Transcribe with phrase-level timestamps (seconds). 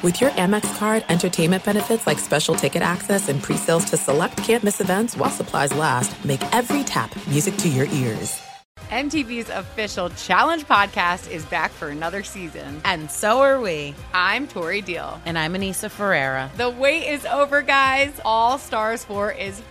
[0.00, 4.80] With your Amex card, entertainment benefits like special ticket access and pre-sales to select campus
[4.80, 8.40] events while supplies last, make every tap music to your ears.
[8.90, 12.80] MTV's official Challenge podcast is back for another season.
[12.84, 13.92] And so are we.
[14.14, 15.20] I'm Tori Deal.
[15.26, 16.48] And I'm Anissa Ferreira.
[16.56, 18.18] The wait is over, guys.
[18.24, 19.60] All Stars 4 is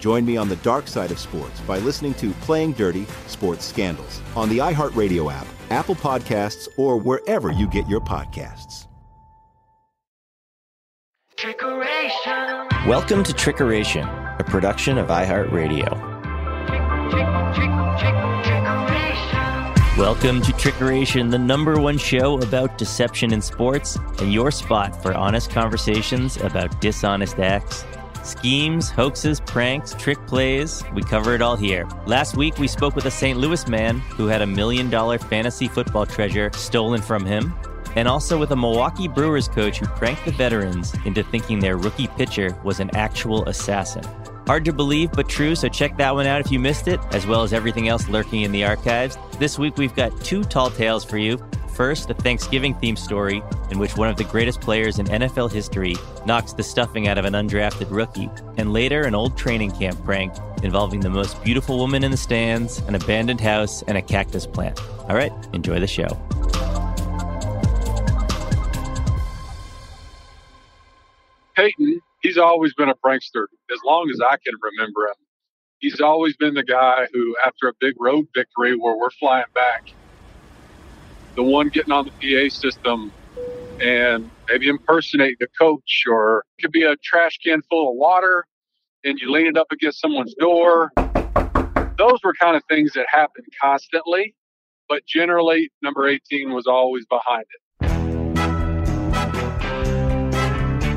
[0.00, 4.22] Join me on the dark side of sports by listening to Playing Dirty Sports Scandals
[4.34, 8.86] on the iHeartRadio app, Apple Podcasts, or wherever you get your podcasts.
[11.36, 12.86] Trickeration.
[12.88, 16.08] Welcome to Trickeration, a production of iHeartRadio.
[19.98, 25.12] Welcome to Trickeration, the number one show about deception in sports, and your spot for
[25.12, 27.84] honest conversations about dishonest acts
[28.30, 31.84] Schemes, hoaxes, pranks, trick plays, we cover it all here.
[32.06, 33.36] Last week, we spoke with a St.
[33.36, 37.52] Louis man who had a million dollar fantasy football treasure stolen from him,
[37.96, 42.06] and also with a Milwaukee Brewers coach who pranked the veterans into thinking their rookie
[42.06, 44.04] pitcher was an actual assassin.
[44.46, 47.26] Hard to believe, but true, so check that one out if you missed it, as
[47.26, 49.18] well as everything else lurking in the archives.
[49.40, 51.36] This week, we've got two tall tales for you.
[51.80, 55.96] First, a Thanksgiving themed story in which one of the greatest players in NFL history
[56.26, 60.34] knocks the stuffing out of an undrafted rookie, and later, an old training camp prank
[60.62, 64.78] involving the most beautiful woman in the stands, an abandoned house, and a cactus plant.
[65.08, 66.08] All right, enjoy the show.
[71.56, 75.14] Peyton, he's always been a prankster as long as I can remember him.
[75.78, 79.94] He's always been the guy who, after a big road victory where we're flying back,
[81.36, 83.12] the one getting on the PA system
[83.80, 88.44] and maybe impersonate the coach, or it could be a trash can full of water
[89.04, 90.92] and you lean it up against someone's door.
[91.96, 94.34] Those were kind of things that happened constantly,
[94.88, 97.60] but generally, number 18 was always behind it.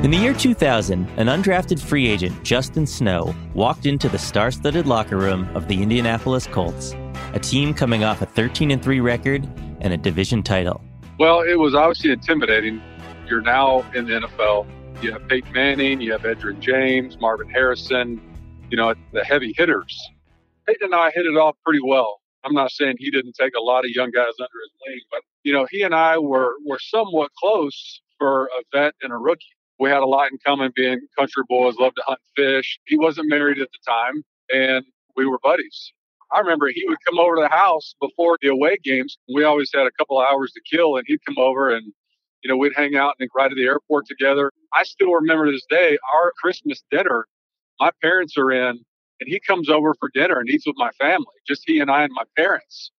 [0.04, 4.86] In the year 2000, an undrafted free agent, Justin Snow, walked into the star studded
[4.86, 6.94] locker room of the Indianapolis Colts,
[7.32, 9.48] a team coming off a 13 3 record
[9.84, 10.82] and a division title?
[11.20, 12.82] Well, it was obviously intimidating.
[13.28, 14.66] You're now in the NFL.
[15.02, 18.20] You have Peyton Manning, you have Edgerrin James, Marvin Harrison,
[18.70, 19.96] you know, the heavy hitters.
[20.66, 22.20] Peyton and I hit it off pretty well.
[22.42, 25.20] I'm not saying he didn't take a lot of young guys under his wing, but
[25.44, 29.44] you know, he and I were were somewhat close for a vet and a rookie.
[29.78, 32.78] We had a lot in common being country boys, loved to hunt fish.
[32.86, 34.22] He wasn't married at the time,
[34.52, 34.84] and
[35.16, 35.92] we were buddies.
[36.32, 39.16] I remember he would come over to the house before the away games.
[39.32, 41.92] We always had a couple hours to kill, and he'd come over and,
[42.42, 44.50] you know, we'd hang out and ride to the airport together.
[44.72, 47.26] I still remember this day, our Christmas dinner,
[47.80, 48.80] my parents are in,
[49.20, 52.02] and he comes over for dinner and eats with my family, just he and I
[52.02, 52.90] and my parents.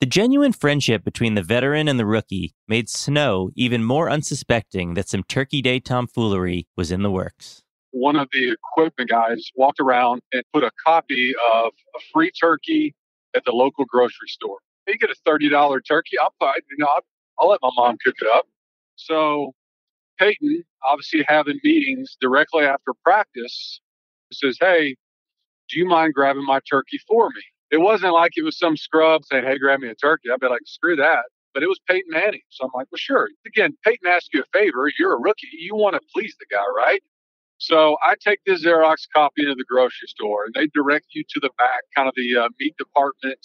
[0.00, 5.08] The genuine friendship between the veteran and the rookie made Snow even more unsuspecting that
[5.08, 7.62] some Turkey Day tomfoolery was in the works
[7.96, 12.94] one of the equipment guys walked around and put a copy of a free turkey
[13.34, 14.58] at the local grocery store.
[14.86, 16.18] You get a thirty dollar turkey.
[16.18, 17.02] I'll you know, I'll,
[17.40, 18.46] I'll let my mom cook it up.
[18.96, 19.52] So
[20.18, 23.80] Peyton, obviously having meetings directly after practice,
[24.32, 24.96] says, "Hey,
[25.70, 29.24] do you mind grabbing my turkey for me?" It wasn't like it was some scrub
[29.24, 31.24] saying, "Hey, grab me a turkey." I'd be like, "Screw that."
[31.54, 34.58] But it was Peyton Manning, so I'm like, "Well, sure." Again, Peyton asked you a
[34.58, 34.90] favor.
[34.98, 35.48] You're a rookie.
[35.52, 37.02] You want to please the guy, right?
[37.58, 41.40] So I take this Xerox copy to the grocery store and they direct you to
[41.40, 43.38] the back, kind of the uh, meat department.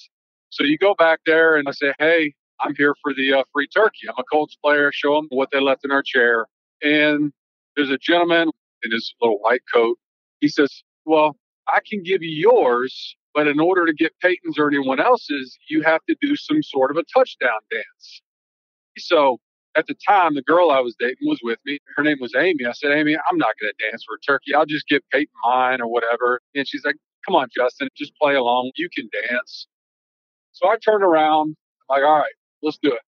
[0.50, 3.68] So you go back there and I say, Hey, I'm here for the uh, free
[3.68, 4.10] turkey.
[4.10, 4.92] I'm a Colts player.
[4.94, 6.48] Show them what they left in our chair.
[6.82, 7.32] And
[7.76, 8.50] there's a gentleman
[8.84, 9.98] in his little white coat.
[10.42, 11.38] He says, Well,
[11.68, 15.84] I can give you yours, but in order to get Peyton's or anyone else's, you
[15.84, 18.22] have to do some sort of a touchdown dance.
[18.98, 19.40] So
[19.78, 21.80] at the time, the girl I was dating was with me.
[21.96, 22.66] Her name was Amy.
[22.66, 24.54] I said, Amy, I'm not going to dance for a turkey.
[24.54, 26.42] I'll just get Peyton mine or whatever.
[26.56, 26.96] And she's like,
[27.26, 28.72] come on, Justin, just play along.
[28.76, 29.68] You can dance.
[30.52, 31.56] So I turned around.
[31.90, 33.02] I'm Like, all right, let's do it.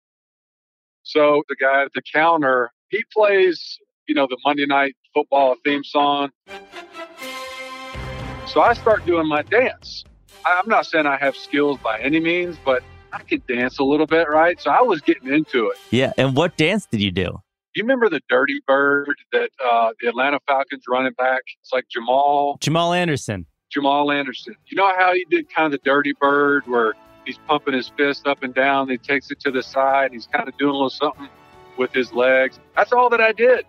[1.03, 3.77] So the guy at the counter, he plays,
[4.07, 6.29] you know, the Monday night football theme song.
[8.47, 10.05] So I start doing my dance.
[10.45, 12.83] I'm not saying I have skills by any means, but
[13.13, 14.59] I could dance a little bit, right?
[14.59, 15.77] So I was getting into it.
[15.91, 16.13] Yeah.
[16.17, 17.41] And what dance did you do?
[17.75, 21.41] You remember the Dirty Bird that uh, the Atlanta Falcons running back?
[21.61, 22.57] It's like Jamal.
[22.59, 23.45] Jamal Anderson.
[23.69, 24.55] Jamal Anderson.
[24.67, 26.93] You know how he did kind of the Dirty Bird where
[27.25, 30.47] he's pumping his fist up and down, he takes it to the side, he's kind
[30.47, 31.29] of doing a little something
[31.77, 32.59] with his legs.
[32.75, 33.65] That's all that I did.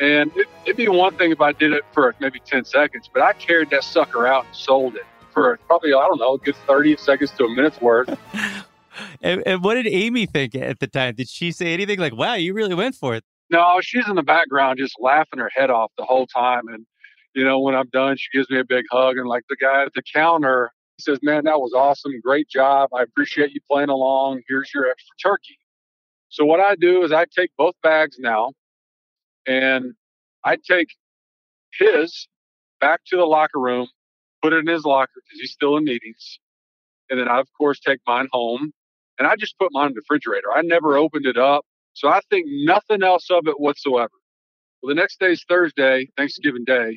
[0.00, 3.22] And it, would be one thing if I did it for maybe 10 seconds, but
[3.22, 6.56] I carried that sucker out and sold it for probably, I don't know, a good
[6.66, 8.08] 30 seconds to a minute's worth.
[9.20, 11.14] and, and what did Amy think at the time?
[11.14, 13.22] Did she say anything like, wow, you really went for it?
[13.50, 16.68] No, she's in the background just laughing her head off the whole time.
[16.68, 16.86] And,
[17.34, 19.18] you know, when I'm done, she gives me a big hug.
[19.18, 22.12] And like the guy at the counter, he says, Man, that was awesome.
[22.22, 22.88] Great job.
[22.96, 24.40] I appreciate you playing along.
[24.48, 25.58] Here's your extra turkey.
[26.30, 28.52] So what I do is I take both bags now
[29.46, 29.92] and
[30.42, 30.88] I take
[31.78, 32.26] his
[32.80, 33.86] back to the locker room,
[34.46, 36.38] put it in his locker because he's still in meetings.
[37.10, 38.72] And then I, of course, take mine home
[39.18, 40.52] and I just put mine in the refrigerator.
[40.54, 41.64] I never opened it up.
[41.94, 44.12] So I think nothing else of it whatsoever.
[44.80, 46.96] Well, the next day is Thursday, Thanksgiving Day.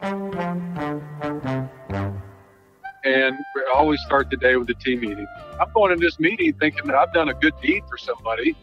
[3.04, 5.26] And we always start the day with a team meeting.
[5.60, 8.56] I'm going in this meeting thinking that I've done a good deed for somebody.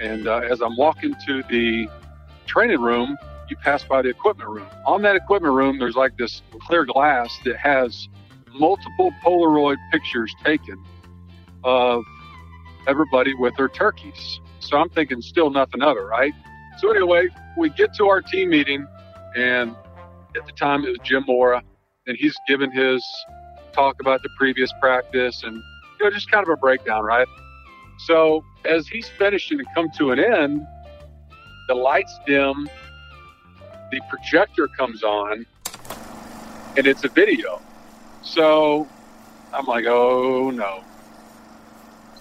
[0.00, 1.88] And uh, as I'm walking to the
[2.46, 3.16] training room,
[3.50, 4.66] you pass by the equipment room.
[4.86, 8.08] On that equipment room, there's like this clear glass that has
[8.52, 10.82] multiple Polaroid pictures taken
[11.64, 12.04] of
[12.86, 14.40] everybody with their turkeys.
[14.60, 16.32] So I'm thinking still nothing of it, right?
[16.78, 18.86] So anyway, we get to our team meeting,
[19.36, 19.74] and
[20.36, 21.62] at the time it was Jim Mora,
[22.06, 23.04] and he's given his
[23.72, 27.28] talk about the previous practice and you know just kind of a breakdown, right?
[28.06, 30.66] So as he's finishing and come to an end,
[31.68, 32.68] the lights dim,
[33.90, 35.46] the projector comes on,
[36.76, 37.60] and it's a video.
[38.22, 38.88] So
[39.52, 40.84] I'm like, oh no.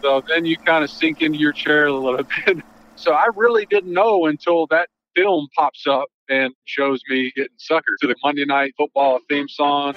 [0.02, 2.64] So then you kind of sink into your chair a little bit.
[2.96, 7.98] So I really didn't know until that film pops up and shows me getting suckered
[8.02, 9.96] to the Monday Night Football theme song.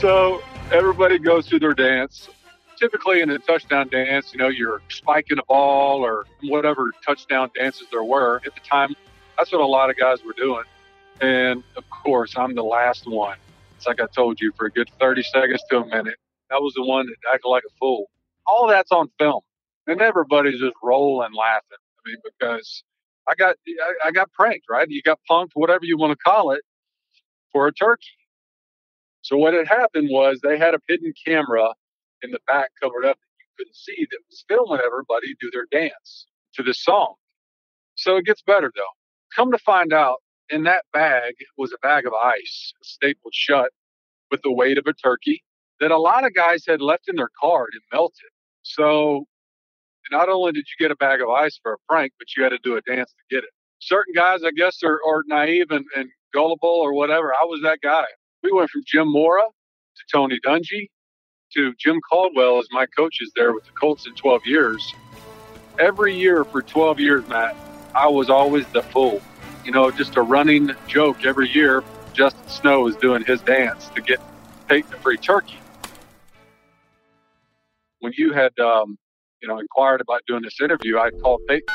[0.00, 2.28] So everybody goes through their dance.
[2.76, 7.86] Typically in a touchdown dance, you know, you're spiking a ball or whatever touchdown dances
[7.92, 8.94] there were at the time.
[9.42, 10.62] That's what a lot of guys were doing.
[11.20, 13.38] And of course, I'm the last one.
[13.76, 16.16] It's like I told you, for a good 30 seconds to a minute.
[16.52, 18.06] I was the one that acted like a fool.
[18.46, 19.40] All that's on film.
[19.88, 21.66] And everybody's just rolling laughing.
[21.72, 22.84] I mean, because
[23.28, 24.88] I got I, I got pranked, right?
[24.88, 26.62] You got punked, whatever you want to call it,
[27.52, 28.06] for a turkey.
[29.22, 31.68] So what had happened was they had a hidden camera
[32.22, 35.66] in the back covered up that you couldn't see that was filming everybody do their
[35.72, 37.14] dance to this song.
[37.96, 39.01] So it gets better though.
[39.36, 40.18] Come to find out,
[40.50, 43.70] in that bag was a bag of ice stapled shut
[44.30, 45.42] with the weight of a turkey
[45.80, 48.30] that a lot of guys had left in their car and melted.
[48.62, 49.24] So
[50.10, 52.50] not only did you get a bag of ice for a prank, but you had
[52.50, 53.50] to do a dance to get it.
[53.80, 57.32] Certain guys, I guess, are, are naive and, and gullible or whatever.
[57.32, 58.04] I was that guy.
[58.42, 60.88] We went from Jim Mora to Tony Dungy
[61.54, 64.94] to Jim Caldwell as my coaches there with the Colts in 12 years.
[65.78, 67.56] Every year for 12 years, Matt,
[67.94, 69.20] I was always the fool.
[69.64, 71.84] You know, just a running joke every year.
[72.12, 74.20] Justin Snow was doing his dance to get
[74.68, 75.58] Peyton a free turkey.
[78.00, 78.98] When you had, um,
[79.40, 81.66] you know, inquired about doing this interview, I called Peyton.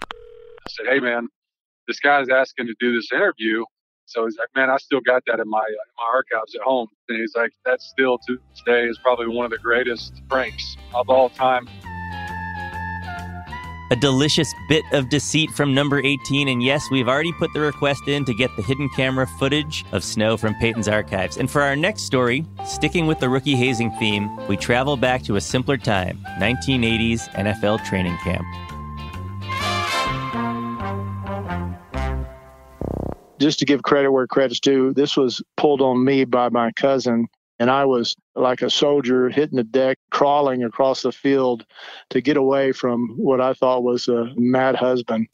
[0.00, 1.28] I said, "Hey, man,
[1.86, 3.64] this guy's asking to do this interview.
[4.06, 6.88] So he's like, man, I still got that in my in my archives at home.
[7.08, 11.08] And he's like, that still to today is probably one of the greatest pranks of
[11.08, 11.68] all time.
[13.90, 16.48] A delicious bit of deceit from number 18.
[16.48, 20.02] And yes, we've already put the request in to get the hidden camera footage of
[20.02, 21.36] snow from Peyton's archives.
[21.36, 25.36] And for our next story, sticking with the rookie hazing theme, we travel back to
[25.36, 28.44] a simpler time 1980s NFL training camp.
[33.44, 37.26] just to give credit where credit's due, this was pulled on me by my cousin.
[37.58, 41.64] And I was like a soldier hitting the deck, crawling across the field
[42.10, 45.28] to get away from what I thought was a mad husband.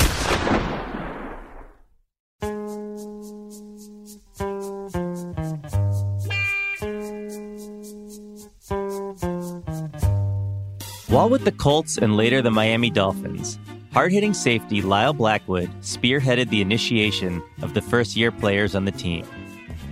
[11.09, 13.59] While with the Colts and later the Miami Dolphins,
[13.93, 18.93] Hard hitting safety Lyle Blackwood spearheaded the initiation of the first year players on the
[18.93, 19.27] team.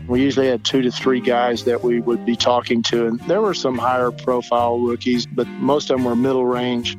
[0.08, 3.42] We usually had two to three guys that we would be talking to, and there
[3.42, 6.96] were some higher profile rookies, but most of them were middle range.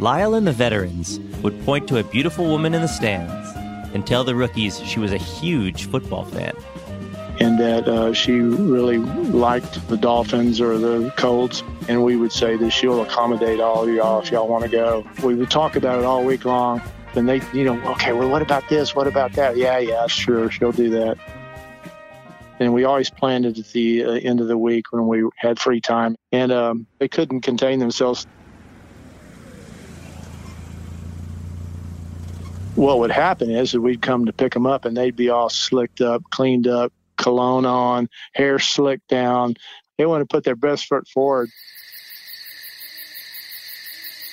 [0.00, 3.50] Lyle and the veterans would point to a beautiful woman in the stands
[3.94, 6.54] and tell the rookies she was a huge football fan.
[7.40, 11.62] And that uh, she really liked the Dolphins or the Colts.
[11.88, 15.06] And we would say that she'll accommodate all of y'all if y'all want to go.
[15.22, 16.82] We would talk about it all week long.
[17.14, 18.94] And they, you know, okay, well, what about this?
[18.94, 19.56] What about that?
[19.56, 21.18] Yeah, yeah, sure, she'll do that.
[22.58, 25.58] And we always planned it at the uh, end of the week when we had
[25.58, 26.16] free time.
[26.32, 28.26] And um, they couldn't contain themselves.
[32.74, 35.48] What would happen is that we'd come to pick them up and they'd be all
[35.48, 39.54] slicked up, cleaned up, cologne on, hair slicked down.
[39.98, 41.50] They want to put their best foot forward.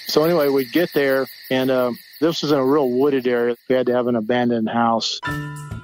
[0.08, 3.56] So anyway, we'd get there, and uh, this was in a real wooded area.
[3.68, 5.20] We had to have an abandoned house,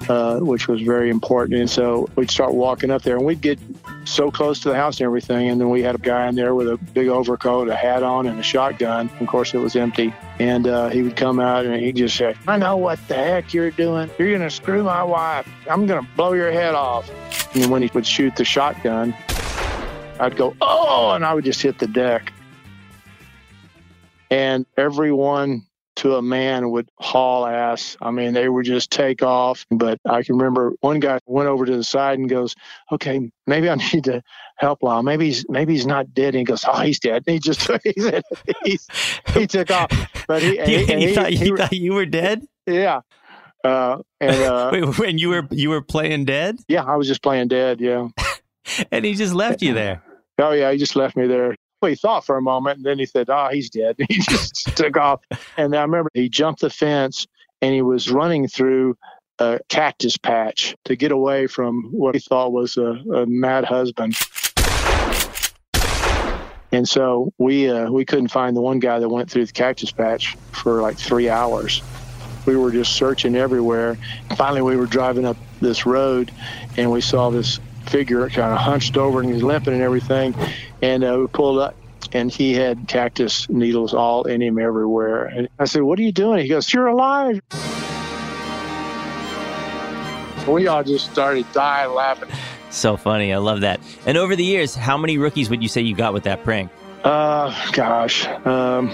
[0.09, 1.59] uh, which was very important.
[1.59, 3.59] And so we'd start walking up there, and we'd get
[4.05, 5.49] so close to the house and everything.
[5.49, 8.25] And then we had a guy in there with a big overcoat, a hat on,
[8.25, 9.09] and a shotgun.
[9.19, 10.13] Of course, it was empty.
[10.39, 13.53] And uh, he would come out and he'd just say, I know what the heck
[13.53, 14.09] you're doing.
[14.17, 15.47] You're going to screw my wife.
[15.69, 17.09] I'm going to blow your head off.
[17.55, 19.13] And when he would shoot the shotgun,
[20.19, 22.33] I'd go, oh, and I would just hit the deck.
[24.31, 25.65] And everyone
[25.99, 27.97] to a man would haul ass.
[28.01, 29.65] I mean, they would just take off.
[29.69, 32.55] But I can remember one guy went over to the side and goes,
[32.91, 34.21] "Okay, maybe I need to
[34.55, 35.03] help Lyle.
[35.03, 37.69] Maybe he's maybe he's not dead." And he goes, "Oh, he's dead." And he just
[37.83, 38.23] he, said,
[39.33, 39.89] he took off.
[40.27, 42.45] But he, he, and he, thought, he, thought you were dead.
[42.65, 43.01] Yeah.
[43.63, 47.21] Uh, and uh, Wait, when you were you were playing dead, yeah, I was just
[47.21, 47.81] playing dead.
[47.81, 48.07] Yeah.
[48.91, 50.01] and he just left you there.
[50.37, 51.55] Oh yeah, he just left me there.
[51.81, 54.75] Well, he thought for a moment, and then he said, "Oh, he's dead." he just
[54.75, 55.21] took off.
[55.57, 57.25] And I remember he jumped the fence,
[57.62, 58.98] and he was running through
[59.39, 64.17] a cactus patch to get away from what he thought was a, a mad husband.
[66.71, 69.91] And so we uh, we couldn't find the one guy that went through the cactus
[69.91, 71.81] patch for like three hours.
[72.45, 73.98] We were just searching everywhere.
[74.36, 76.31] Finally, we were driving up this road,
[76.77, 77.59] and we saw this
[77.89, 80.36] figure kind of hunched over and he's limping and everything.
[80.81, 81.75] And uh, we pulled up
[82.13, 85.25] and he had cactus needles all in him everywhere.
[85.25, 86.41] And I said, What are you doing?
[86.41, 87.41] He goes, You're alive.
[90.48, 92.29] We all just started dying laughing.
[92.72, 93.34] So funny.
[93.34, 93.79] I love that.
[94.05, 96.72] And over the years, how many rookies would you say you got with that prank?
[97.03, 98.91] Uh, gosh, um,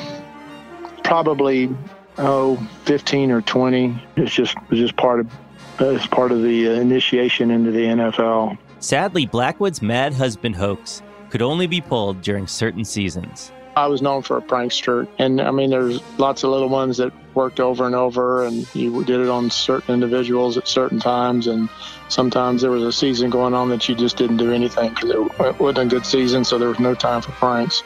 [1.04, 1.70] probably
[2.18, 4.02] oh, 15 or 20.
[4.16, 5.32] It's just it's just part of
[5.80, 8.58] it's part of the uh, initiation into the NFL.
[8.86, 11.02] Sadly, Blackwood's mad husband hoax
[11.32, 13.52] could only be pulled during certain seasons.
[13.76, 17.12] I was known for a prankster, and I mean, there's lots of little ones that
[17.34, 21.68] worked over and over, and you did it on certain individuals at certain times, and
[22.10, 25.60] sometimes there was a season going on that you just didn't do anything because it
[25.60, 27.82] wasn't a good season, so there was no time for pranks.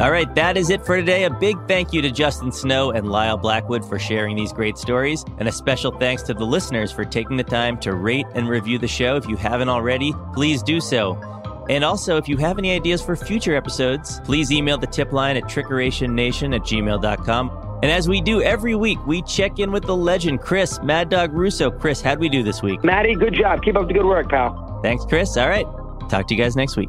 [0.00, 1.24] All right, that is it for today.
[1.24, 5.26] A big thank you to Justin Snow and Lyle Blackwood for sharing these great stories,
[5.36, 8.78] and a special thanks to the listeners for taking the time to rate and review
[8.78, 9.16] the show.
[9.16, 11.20] If you haven't already, please do so.
[11.68, 15.36] And also, if you have any ideas for future episodes, please email the tip line
[15.36, 17.78] at trickerationnation at gmail.com.
[17.82, 21.34] And as we do every week, we check in with the legend, Chris Mad Dog
[21.34, 21.70] Russo.
[21.70, 22.82] Chris, how'd we do this week?
[22.82, 23.62] Maddie, good job.
[23.62, 24.80] Keep up the good work, pal.
[24.82, 25.36] Thanks, Chris.
[25.36, 25.66] All right.
[26.08, 26.88] Talk to you guys next week.